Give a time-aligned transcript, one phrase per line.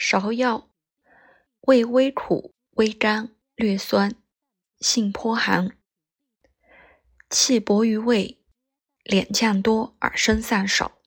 [0.00, 0.70] 芍药，
[1.60, 4.16] 味微苦、微甘、略酸，
[4.78, 5.76] 性颇寒，
[7.28, 8.38] 气薄于胃，
[9.04, 11.02] 敛降多而声散少，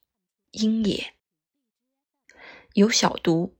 [0.52, 1.16] 阴也。
[2.74, 3.58] 有小毒。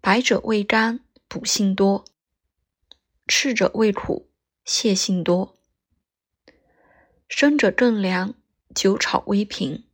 [0.00, 2.04] 白者味甘，补性多；
[3.28, 4.28] 赤者味苦，
[4.64, 5.56] 泻性多。
[7.28, 8.34] 生者更凉，
[8.74, 9.88] 久炒微平。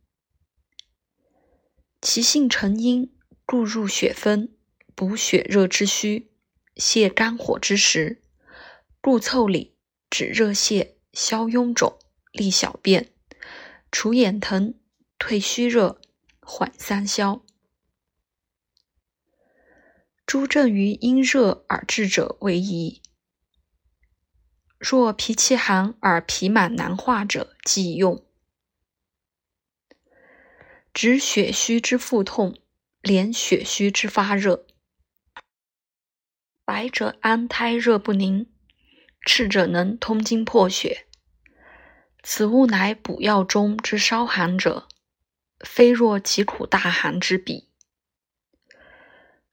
[2.01, 3.15] 其性成阴，
[3.53, 4.51] 故入血分，
[4.95, 6.31] 补血热之虚，
[6.75, 8.23] 泻肝火之实，
[8.99, 9.75] 故腠理，
[10.09, 11.99] 止热泻，消痈肿，
[12.31, 13.13] 利小便，
[13.91, 14.73] 除眼疼，
[15.19, 16.01] 退虚热，
[16.39, 17.45] 缓三消。
[20.25, 23.03] 诸症于阴热而治者为宜。
[24.79, 28.25] 若脾气寒而脾满难化者，忌用。
[30.91, 32.57] 止血虚之腹痛，
[33.03, 34.65] 连血虚之发热。
[36.63, 38.49] 白者安胎热不宁，
[39.25, 41.05] 赤者能通经破血。
[42.23, 44.87] 此物乃补药中之稍寒者，
[45.59, 47.69] 非若疾苦大寒之比。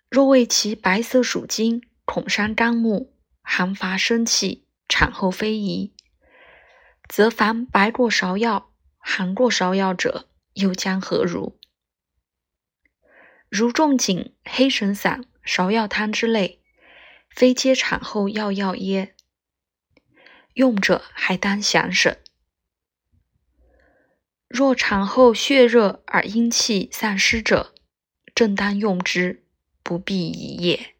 [0.08, 5.92] 若为其白色属金，恐伤肝木，寒乏生气，产后非宜，
[7.08, 11.59] 则凡白过芍药、寒过芍药者，又将何如？
[13.50, 16.60] 如仲景、黑神散、芍药汤之类，
[17.28, 19.16] 非皆产后药药耶？
[20.54, 22.18] 用者还当详审。
[24.46, 27.74] 若产后血热而阴气散失者，
[28.34, 29.44] 正当用之。
[29.82, 30.94] 不必一夜。